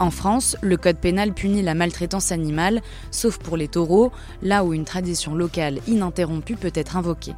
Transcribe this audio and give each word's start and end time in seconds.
En 0.00 0.10
France, 0.10 0.56
le 0.60 0.76
code 0.76 0.96
pénal 0.96 1.32
punit 1.32 1.62
la 1.62 1.74
maltraitance 1.74 2.32
animale, 2.32 2.82
sauf 3.10 3.38
pour 3.38 3.56
les 3.56 3.68
taureaux, 3.68 4.10
là 4.42 4.64
où 4.64 4.74
une 4.74 4.84
tradition 4.84 5.34
locale 5.34 5.78
ininterrompue 5.86 6.56
peut 6.56 6.72
être 6.74 6.96
invoquée. 6.96 7.34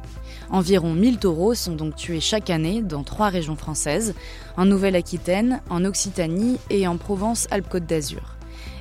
Environ 0.49 0.93
1000 0.93 1.19
taureaux 1.19 1.53
sont 1.53 1.75
donc 1.75 1.95
tués 1.95 2.19
chaque 2.19 2.49
année 2.49 2.81
dans 2.81 3.03
trois 3.03 3.29
régions 3.29 3.55
françaises, 3.55 4.15
en 4.57 4.65
Nouvelle-Aquitaine, 4.65 5.61
en 5.69 5.85
Occitanie 5.85 6.57
et 6.69 6.87
en 6.87 6.97
Provence-Alpes-Côte 6.97 7.85
d'Azur. 7.85 8.37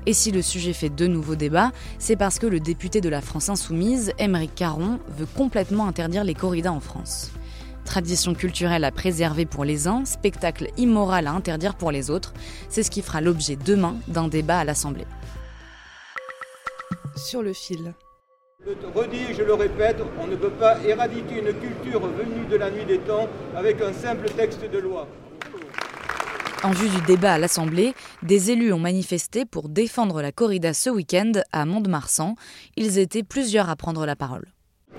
Et 0.06 0.14
si 0.14 0.30
le 0.30 0.40
sujet 0.40 0.72
fait 0.72 0.88
de 0.88 1.06
nouveaux 1.06 1.34
débats, 1.34 1.72
c'est 1.98 2.16
parce 2.16 2.38
que 2.38 2.46
le 2.46 2.60
député 2.60 3.00
de 3.00 3.08
la 3.08 3.20
France 3.20 3.48
Insoumise, 3.48 4.12
Émeric 4.18 4.54
Caron, 4.54 5.00
veut 5.18 5.26
complètement 5.26 5.86
interdire 5.86 6.24
les 6.24 6.34
corridas 6.34 6.70
en 6.70 6.80
France. 6.80 7.30
Tradition 7.86 8.34
culturelle 8.34 8.84
à 8.84 8.90
préserver 8.90 9.46
pour 9.46 9.64
les 9.64 9.86
uns, 9.86 10.04
spectacle 10.04 10.68
immoral 10.76 11.28
à 11.28 11.32
interdire 11.32 11.76
pour 11.76 11.92
les 11.92 12.10
autres, 12.10 12.34
c'est 12.68 12.82
ce 12.82 12.90
qui 12.90 13.00
fera 13.00 13.20
l'objet 13.20 13.56
demain 13.56 13.96
d'un 14.08 14.28
débat 14.28 14.58
à 14.58 14.64
l'Assemblée. 14.64 15.06
Sur 17.16 17.42
le 17.42 17.52
fil. 17.52 17.94
Je 18.66 18.72
le 18.72 18.88
redis 18.92 19.34
je 19.38 19.42
le 19.42 19.54
répète, 19.54 19.98
on 20.20 20.26
ne 20.26 20.34
peut 20.34 20.50
pas 20.50 20.78
éradiquer 20.84 21.38
une 21.38 21.54
culture 21.54 22.00
venue 22.00 22.44
de 22.50 22.56
la 22.56 22.70
nuit 22.70 22.84
des 22.84 22.98
temps 22.98 23.28
avec 23.54 23.80
un 23.80 23.92
simple 23.92 24.28
texte 24.30 24.68
de 24.70 24.78
loi. 24.78 25.06
En 26.64 26.72
vue 26.72 26.88
du 26.88 27.00
débat 27.06 27.34
à 27.34 27.38
l'Assemblée, 27.38 27.94
des 28.22 28.50
élus 28.50 28.72
ont 28.72 28.80
manifesté 28.80 29.44
pour 29.44 29.68
défendre 29.68 30.20
la 30.20 30.32
corrida 30.32 30.74
ce 30.74 30.90
week-end 30.90 31.32
à 31.52 31.64
Mont-de-Marsan. 31.64 32.34
Ils 32.76 32.98
étaient 32.98 33.22
plusieurs 33.22 33.70
à 33.70 33.76
prendre 33.76 34.04
la 34.04 34.16
parole. 34.16 34.46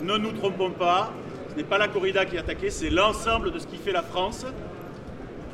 Ne 0.02 0.16
nous 0.18 0.32
trompons 0.32 0.72
pas, 0.72 1.12
n'est 1.58 1.64
pas 1.64 1.80
la 1.80 1.88
corrida 1.88 2.24
qui 2.26 2.36
est 2.36 2.40
attaquée, 2.40 2.70
c'est 2.70 2.92
l'ensemble 2.92 3.52
de 3.52 3.58
ce 3.58 3.66
qui 3.66 3.78
fait 3.78 3.92
la 3.92 4.04
France. 4.04 4.46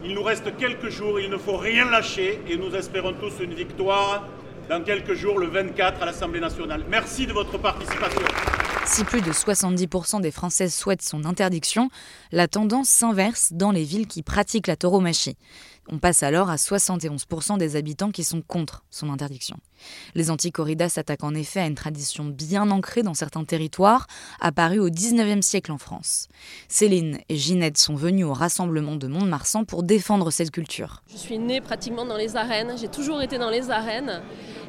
Il 0.03 0.13
nous 0.13 0.21
reste 0.21 0.55
quelques 0.57 0.89
jours, 0.89 1.17
il 1.19 1.29
ne 1.29 1.37
faut 1.37 1.55
rien 1.55 1.89
lâcher 1.89 2.41
et 2.47 2.57
nous 2.57 2.75
espérons 2.75 3.13
tous 3.13 3.41
une 3.41 3.53
victoire 3.53 4.27
dans 4.69 4.83
quelques 4.83 5.13
jours, 5.13 5.39
le 5.39 5.47
24 5.47 6.01
à 6.01 6.05
l'Assemblée 6.05 6.41
nationale. 6.41 6.83
Merci 6.89 7.25
de 7.25 7.31
votre 7.31 7.57
participation. 7.57 8.21
Si 8.85 9.05
plus 9.05 9.21
de 9.21 9.31
70% 9.31 10.19
des 10.19 10.31
Françaises 10.31 10.73
souhaitent 10.73 11.01
son 11.01 11.23
interdiction, 11.23 11.89
la 12.33 12.49
tendance 12.49 12.89
s'inverse 12.89 13.53
dans 13.53 13.71
les 13.71 13.83
villes 13.83 14.07
qui 14.07 14.23
pratiquent 14.23 14.67
la 14.67 14.75
tauromachie. 14.75 15.37
On 15.89 15.97
passe 15.97 16.23
alors 16.23 16.49
à 16.49 16.55
71% 16.55 17.57
des 17.57 17.75
habitants 17.75 18.11
qui 18.11 18.23
sont 18.23 18.41
contre 18.41 18.83
son 18.89 19.09
interdiction. 19.09 19.57
Les 20.15 20.31
anti-corridas 20.31 20.89
s'attaquent 20.89 21.25
en 21.25 21.35
effet 21.35 21.59
à 21.59 21.65
une 21.65 21.75
tradition 21.75 22.23
bien 22.23 22.71
ancrée 22.71 23.03
dans 23.03 23.13
certains 23.13 23.43
territoires, 23.43 24.07
apparue 24.39 24.79
au 24.79 24.89
19e 24.89 25.41
siècle 25.41 25.73
en 25.73 25.77
France. 25.77 26.29
Céline 26.69 27.19
et 27.27 27.35
Ginette 27.35 27.77
sont 27.77 27.95
venues 27.95 28.23
au 28.23 28.33
rassemblement 28.33 28.95
de 28.95 29.07
Mont-de-Marsan 29.07 29.65
pour 29.65 29.83
défendre 29.83 30.31
cette 30.31 30.51
culture. 30.51 31.03
Je 31.11 31.17
suis 31.17 31.37
née 31.37 31.59
pratiquement 31.59 32.05
dans 32.05 32.17
les 32.17 32.37
arènes, 32.37 32.77
j'ai 32.79 32.87
toujours 32.87 33.21
été 33.21 33.37
dans 33.37 33.49
les 33.49 33.69
arènes 33.69 34.21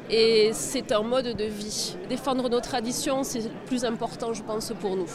et 0.09 0.51
c'est 0.53 0.91
un 0.91 1.01
mode 1.01 1.35
de 1.37 1.45
vie. 1.45 1.95
Défendre 2.09 2.49
nos 2.49 2.59
traditions, 2.59 3.23
c'est 3.23 3.41
le 3.41 3.65
plus 3.65 3.85
important, 3.85 4.33
je 4.33 4.43
pense, 4.43 4.73
pour 4.81 4.97
nous. 4.97 5.09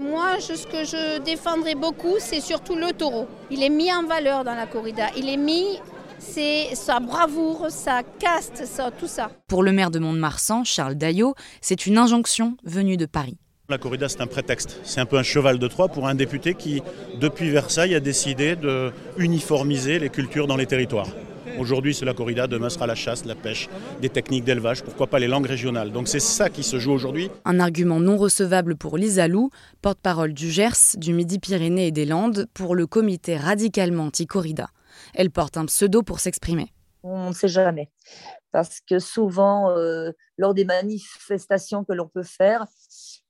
Moi, 0.00 0.38
ce 0.38 0.64
que 0.64 0.84
je 0.84 1.18
défendrai 1.18 1.74
beaucoup, 1.74 2.14
c'est 2.20 2.40
surtout 2.40 2.76
le 2.76 2.92
taureau. 2.92 3.26
Il 3.50 3.64
est 3.64 3.68
mis 3.68 3.92
en 3.92 4.06
valeur 4.06 4.44
dans 4.44 4.54
la 4.54 4.66
corrida. 4.66 5.08
Il 5.16 5.28
est 5.28 5.36
mis, 5.36 5.80
c'est 6.20 6.72
sa 6.76 7.00
bravoure, 7.00 7.66
sa 7.68 8.04
caste, 8.04 8.64
ça, 8.64 8.92
tout 8.96 9.08
ça. 9.08 9.32
Pour 9.48 9.64
le 9.64 9.72
maire 9.72 9.90
de 9.90 9.98
Mont-de-Marsan, 9.98 10.62
Charles 10.62 10.94
Daillot, 10.94 11.34
c'est 11.60 11.84
une 11.84 11.98
injonction 11.98 12.56
venue 12.62 12.96
de 12.96 13.06
Paris. 13.06 13.38
La 13.68 13.78
corrida, 13.78 14.08
c'est 14.08 14.20
un 14.20 14.28
prétexte. 14.28 14.78
C'est 14.84 15.00
un 15.00 15.04
peu 15.04 15.18
un 15.18 15.24
cheval 15.24 15.58
de 15.58 15.66
Troie 15.66 15.88
pour 15.88 16.06
un 16.06 16.14
député 16.14 16.54
qui, 16.54 16.80
depuis 17.20 17.50
Versailles, 17.50 17.96
a 17.96 18.00
décidé 18.00 18.54
de 18.54 18.92
uniformiser 19.16 19.98
les 19.98 20.10
cultures 20.10 20.46
dans 20.46 20.56
les 20.56 20.66
territoires. 20.66 21.08
Aujourd'hui, 21.58 21.92
c'est 21.92 22.04
la 22.04 22.14
corrida, 22.14 22.46
demain 22.46 22.70
sera 22.70 22.86
la 22.86 22.94
chasse, 22.94 23.24
la 23.24 23.34
pêche, 23.34 23.68
des 24.00 24.08
techniques 24.08 24.44
d'élevage, 24.44 24.84
pourquoi 24.84 25.08
pas 25.08 25.18
les 25.18 25.26
langues 25.26 25.46
régionales. 25.46 25.90
Donc 25.90 26.06
c'est 26.06 26.20
ça 26.20 26.50
qui 26.50 26.62
se 26.62 26.78
joue 26.78 26.92
aujourd'hui. 26.92 27.30
Un 27.44 27.58
argument 27.58 27.98
non 27.98 28.16
recevable 28.16 28.76
pour 28.76 28.96
Lisa 28.96 29.26
Lou, 29.26 29.50
porte-parole 29.82 30.34
du 30.34 30.50
Gers, 30.50 30.96
du 30.96 31.12
Midi-Pyrénées 31.12 31.88
et 31.88 31.90
des 31.90 32.06
Landes, 32.06 32.46
pour 32.54 32.76
le 32.76 32.86
comité 32.86 33.36
radicalement 33.36 34.04
anti-corrida. 34.04 34.68
Elle 35.14 35.30
porte 35.30 35.56
un 35.56 35.66
pseudo 35.66 36.02
pour 36.02 36.20
s'exprimer. 36.20 36.72
On 37.02 37.30
ne 37.30 37.34
sait 37.34 37.48
jamais. 37.48 37.90
Parce 38.52 38.80
que 38.80 39.00
souvent, 39.00 39.70
euh, 39.70 40.12
lors 40.36 40.54
des 40.54 40.64
manifestations 40.64 41.84
que 41.84 41.92
l'on 41.92 42.08
peut 42.08 42.22
faire, 42.22 42.66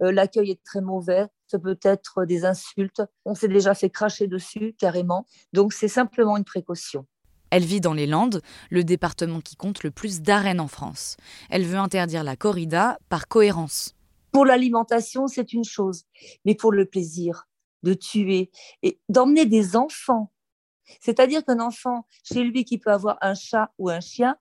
euh, 0.03 0.13
l'accueil 0.13 0.51
est 0.51 0.63
très 0.65 0.81
mauvais. 0.81 1.27
Ça 1.47 1.59
peut 1.59 1.79
être 1.83 2.25
des 2.25 2.45
insultes. 2.45 3.03
On 3.25 3.35
s'est 3.35 3.49
déjà 3.49 3.75
fait 3.75 3.91
cracher 3.91 4.27
dessus 4.27 4.75
carrément. 4.79 5.27
Donc 5.53 5.73
c'est 5.73 5.89
simplement 5.89 6.37
une 6.37 6.45
précaution. 6.45 7.07
Elle 7.51 7.65
vit 7.65 7.81
dans 7.81 7.95
les 7.95 8.07
Landes, 8.07 8.43
le 8.71 8.85
département 8.85 9.41
qui 9.41 9.57
compte 9.57 9.83
le 9.83 9.91
plus 9.91 10.21
d'arènes 10.21 10.61
en 10.61 10.69
France. 10.69 11.17
Elle 11.51 11.65
veut 11.65 11.79
interdire 11.79 12.25
la 12.25 12.37
corrida 12.37 12.99
par 13.09 13.29
cohérence. 13.29 13.95
Pour 14.33 14.45
l'alimentation, 14.45 15.27
c'est 15.27 15.53
une 15.53 15.65
chose, 15.65 16.05
mais 16.45 16.55
pour 16.55 16.73
le 16.73 16.85
plaisir 16.85 17.49
de 17.83 17.95
tuer 17.95 18.51
et 18.83 19.01
d'emmener 19.09 19.47
des 19.47 19.77
enfants, 19.77 20.33
c'est-à-dire 21.01 21.45
qu'un 21.45 21.61
enfant 21.61 22.07
chez 22.25 22.43
lui 22.43 22.65
qui 22.65 22.79
peut 22.79 22.91
avoir 22.91 23.19
un 23.21 23.35
chat 23.35 23.73
ou 23.79 23.89
un 23.89 24.01
chien, 24.01 24.37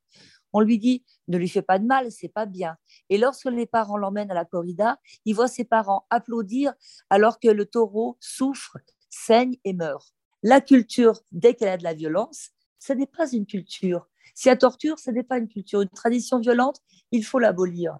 on 0.53 0.61
lui 0.61 0.79
dit 0.79 1.03
ne 1.27 1.37
lui 1.37 1.49
fais 1.49 1.61
pas 1.61 1.77
de 1.77 1.85
mal, 1.85 2.11
c'est 2.11 2.29
pas 2.29 2.45
bien. 2.45 2.77
Et 3.09 3.17
lorsque 3.17 3.45
les 3.45 3.65
parents 3.65 3.97
l'emmènent 3.97 4.31
à 4.31 4.33
la 4.33 4.45
corrida, 4.45 4.99
il 5.25 5.35
voit 5.35 5.47
ses 5.47 5.65
parents 5.65 6.05
applaudir 6.09 6.73
alors 7.09 7.39
que 7.39 7.49
le 7.49 7.65
taureau 7.65 8.17
souffre, 8.19 8.77
saigne 9.09 9.57
et 9.65 9.73
meurt. 9.73 10.13
La 10.43 10.61
culture, 10.61 11.19
dès 11.31 11.53
qu'elle 11.53 11.69
a 11.69 11.77
de 11.77 11.83
la 11.83 11.93
violence, 11.93 12.51
ce 12.79 12.93
n'est 12.93 13.07
pas 13.07 13.31
une 13.31 13.45
culture. 13.45 14.07
Si 14.35 14.47
la 14.47 14.55
torture, 14.55 14.99
ce 14.99 15.09
n'est 15.11 15.23
pas 15.23 15.37
une 15.37 15.47
culture. 15.47 15.81
Une 15.81 15.89
tradition 15.89 16.39
violente, 16.39 16.81
il 17.11 17.25
faut 17.25 17.39
l'abolir. 17.39 17.97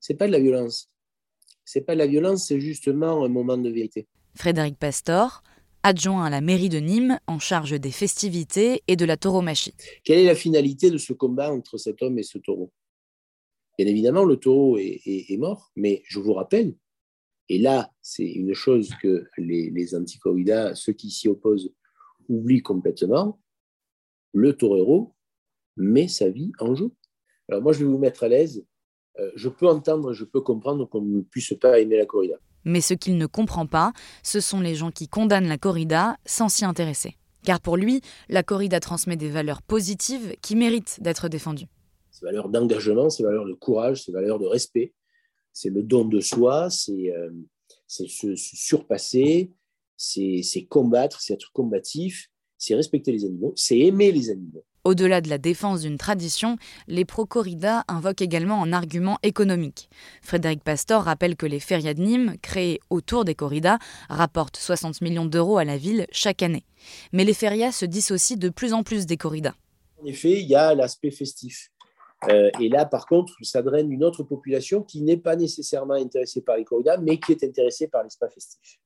C'est 0.00 0.14
pas 0.14 0.26
de 0.26 0.32
la 0.32 0.40
violence. 0.40 0.90
C'est 1.64 1.82
pas 1.82 1.94
de 1.94 1.98
la 1.98 2.06
violence, 2.06 2.46
c'est 2.46 2.60
justement 2.60 3.24
un 3.24 3.28
moment 3.28 3.56
de 3.56 3.70
vérité. 3.70 4.08
Frédéric 4.34 4.76
Pastor, 4.78 5.42
adjoint 5.82 6.24
à 6.24 6.30
la 6.30 6.40
mairie 6.40 6.68
de 6.68 6.78
Nîmes, 6.78 7.18
en 7.26 7.38
charge 7.38 7.78
des 7.78 7.90
festivités 7.90 8.82
et 8.88 8.96
de 8.96 9.04
la 9.04 9.16
tauromachie. 9.16 9.74
Quelle 10.04 10.18
est 10.18 10.26
la 10.26 10.34
finalité 10.34 10.90
de 10.90 10.98
ce 10.98 11.12
combat 11.12 11.52
entre 11.52 11.78
cet 11.78 12.02
homme 12.02 12.18
et 12.18 12.22
ce 12.22 12.38
taureau? 12.38 12.72
Bien 13.78 13.86
évidemment, 13.86 14.24
le 14.24 14.36
taureau 14.36 14.78
est, 14.78 15.00
est, 15.06 15.32
est, 15.32 15.36
mort, 15.36 15.70
mais 15.76 16.02
je 16.06 16.18
vous 16.18 16.34
rappelle, 16.34 16.74
et 17.48 17.58
là, 17.58 17.92
c'est 18.00 18.26
une 18.26 18.54
chose 18.54 18.90
que 19.00 19.26
les, 19.38 19.70
les 19.70 19.94
anticorridas, 19.94 20.74
ceux 20.74 20.92
qui 20.92 21.10
s'y 21.10 21.28
opposent, 21.28 21.72
oublient 22.28 22.62
complètement, 22.62 23.40
le 24.32 24.56
torero 24.56 25.14
met 25.76 26.08
sa 26.08 26.28
vie 26.28 26.52
en 26.58 26.74
jeu. 26.74 26.90
Alors 27.48 27.62
moi, 27.62 27.72
je 27.72 27.80
vais 27.80 27.90
vous 27.90 27.98
mettre 27.98 28.24
à 28.24 28.28
l'aise. 28.28 28.64
Euh, 29.18 29.30
je 29.36 29.48
peux 29.48 29.66
entendre, 29.66 30.12
je 30.12 30.24
peux 30.24 30.40
comprendre 30.40 30.86
qu'on 30.86 31.02
ne 31.02 31.20
puisse 31.20 31.54
pas 31.60 31.78
aimer 31.80 31.96
la 31.96 32.06
corrida. 32.06 32.36
Mais 32.64 32.80
ce 32.80 32.94
qu'il 32.94 33.18
ne 33.18 33.26
comprend 33.26 33.66
pas, 33.66 33.92
ce 34.22 34.40
sont 34.40 34.60
les 34.60 34.74
gens 34.74 34.90
qui 34.90 35.08
condamnent 35.08 35.48
la 35.48 35.58
corrida 35.58 36.16
sans 36.24 36.48
s'y 36.48 36.64
intéresser. 36.64 37.16
Car 37.44 37.60
pour 37.60 37.76
lui, 37.76 38.00
la 38.28 38.42
corrida 38.42 38.78
transmet 38.78 39.16
des 39.16 39.28
valeurs 39.28 39.62
positives 39.62 40.36
qui 40.42 40.54
méritent 40.54 41.02
d'être 41.02 41.28
défendues. 41.28 41.66
Ces 42.10 42.24
valeurs 42.24 42.48
d'engagement, 42.48 43.10
ces 43.10 43.24
valeurs 43.24 43.46
de 43.46 43.54
courage, 43.54 44.04
ces 44.04 44.12
valeurs 44.12 44.38
de 44.38 44.46
respect, 44.46 44.94
c'est 45.52 45.70
le 45.70 45.82
don 45.82 46.04
de 46.04 46.20
soi, 46.20 46.70
c'est 46.70 47.10
euh, 47.10 47.30
se 47.86 48.36
surpasser, 48.36 49.52
c'est 49.96 50.66
combattre, 50.68 51.20
c'est 51.20 51.34
être 51.34 51.52
combatif, 51.52 52.31
c'est 52.62 52.76
respecter 52.76 53.10
les 53.10 53.24
animaux, 53.24 53.52
c'est 53.56 53.76
aimer 53.76 54.12
les 54.12 54.30
animaux. 54.30 54.64
Au-delà 54.84 55.20
de 55.20 55.28
la 55.28 55.38
défense 55.38 55.80
d'une 55.80 55.98
tradition, 55.98 56.58
les 56.86 57.04
pro-corridas 57.04 57.82
invoquent 57.88 58.22
également 58.22 58.62
un 58.62 58.72
argument 58.72 59.18
économique. 59.24 59.88
Frédéric 60.22 60.62
Pastor 60.62 61.02
rappelle 61.02 61.34
que 61.34 61.46
les 61.46 61.58
férias 61.58 61.94
de 61.94 62.02
Nîmes, 62.02 62.36
créées 62.40 62.78
autour 62.88 63.24
des 63.24 63.34
corridas, 63.34 63.78
rapportent 64.08 64.56
60 64.56 65.00
millions 65.00 65.26
d'euros 65.26 65.58
à 65.58 65.64
la 65.64 65.76
ville 65.76 66.06
chaque 66.12 66.42
année. 66.42 66.64
Mais 67.12 67.24
les 67.24 67.34
férias 67.34 67.72
se 67.72 67.84
dissocient 67.84 68.36
de 68.36 68.48
plus 68.48 68.74
en 68.74 68.84
plus 68.84 69.06
des 69.06 69.16
corridas. 69.16 69.54
En 70.00 70.06
effet, 70.06 70.40
il 70.40 70.46
y 70.46 70.54
a 70.54 70.74
l'aspect 70.76 71.10
festif. 71.10 71.68
Euh, 72.28 72.50
et 72.60 72.68
là, 72.68 72.86
par 72.86 73.06
contre, 73.06 73.34
ça 73.42 73.62
draine 73.62 73.90
une 73.90 74.04
autre 74.04 74.22
population 74.22 74.82
qui 74.82 75.02
n'est 75.02 75.16
pas 75.16 75.34
nécessairement 75.34 75.94
intéressée 75.94 76.42
par 76.42 76.56
les 76.56 76.64
corridas, 76.64 76.98
mais 76.98 77.18
qui 77.18 77.32
est 77.32 77.42
intéressée 77.42 77.88
par 77.88 78.04
l'espace 78.04 78.32
festif. 78.32 78.78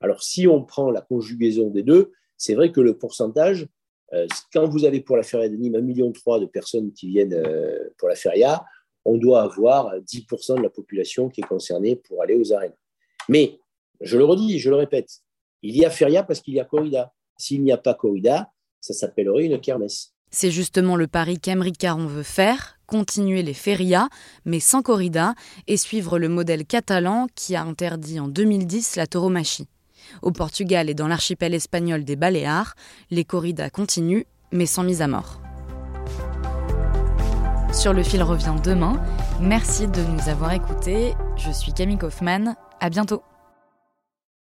Alors, 0.00 0.22
si 0.22 0.46
on 0.46 0.62
prend 0.64 0.92
la 0.92 1.00
conjugaison 1.00 1.70
des 1.70 1.82
deux, 1.82 2.12
c'est 2.38 2.54
vrai 2.54 2.72
que 2.72 2.80
le 2.80 2.96
pourcentage, 2.96 3.66
euh, 4.14 4.26
quand 4.52 4.66
vous 4.66 4.84
avez 4.84 5.00
pour 5.00 5.16
la 5.16 5.22
feria 5.22 5.48
de 5.48 5.56
Nîmes 5.56 5.74
1,3 5.74 5.82
million 5.82 6.10
de 6.10 6.46
personnes 6.46 6.92
qui 6.92 7.08
viennent 7.08 7.34
euh, 7.34 7.90
pour 7.98 8.08
la 8.08 8.14
feria, 8.14 8.64
on 9.04 9.18
doit 9.18 9.42
avoir 9.42 9.94
10% 9.98 10.56
de 10.56 10.62
la 10.62 10.70
population 10.70 11.28
qui 11.28 11.40
est 11.40 11.46
concernée 11.46 11.96
pour 11.96 12.22
aller 12.22 12.34
aux 12.34 12.52
arènes. 12.52 12.74
Mais, 13.28 13.58
je 14.00 14.16
le 14.16 14.24
redis, 14.24 14.58
je 14.58 14.70
le 14.70 14.76
répète, 14.76 15.20
il 15.62 15.76
y 15.76 15.84
a 15.84 15.90
feria 15.90 16.22
parce 16.22 16.40
qu'il 16.40 16.54
y 16.54 16.60
a 16.60 16.64
corrida. 16.64 17.12
S'il 17.36 17.62
n'y 17.62 17.72
a 17.72 17.76
pas 17.76 17.94
corrida, 17.94 18.52
ça 18.80 18.94
s'appellerait 18.94 19.46
une 19.46 19.60
kermesse. 19.60 20.14
C'est 20.30 20.50
justement 20.50 20.96
le 20.96 21.06
pari 21.06 21.38
qu'Emeric 21.38 21.78
Caron 21.78 22.06
veut 22.06 22.22
faire, 22.22 22.78
continuer 22.86 23.42
les 23.42 23.54
ferias, 23.54 24.08
mais 24.44 24.60
sans 24.60 24.82
corrida, 24.82 25.34
et 25.66 25.76
suivre 25.76 26.18
le 26.18 26.28
modèle 26.28 26.66
catalan 26.66 27.26
qui 27.34 27.56
a 27.56 27.62
interdit 27.62 28.20
en 28.20 28.28
2010 28.28 28.96
la 28.96 29.06
tauromachie. 29.06 29.68
Au 30.22 30.30
Portugal 30.30 30.88
et 30.90 30.94
dans 30.94 31.08
l'archipel 31.08 31.54
espagnol 31.54 32.04
des 32.04 32.16
Baléares, 32.16 32.74
les 33.10 33.24
corridas 33.24 33.70
continuent, 33.70 34.24
mais 34.52 34.66
sans 34.66 34.82
mise 34.82 35.02
à 35.02 35.08
mort. 35.08 35.40
Sur 37.72 37.92
le 37.92 38.02
fil 38.02 38.22
revient 38.22 38.56
demain. 38.62 39.00
Merci 39.40 39.86
de 39.86 40.02
nous 40.02 40.28
avoir 40.28 40.52
écoutés. 40.52 41.14
Je 41.36 41.50
suis 41.50 41.72
Camille 41.72 41.98
Kaufmann. 41.98 42.56
À 42.80 42.90
bientôt. 42.90 43.22